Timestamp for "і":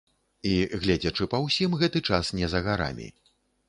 0.51-0.53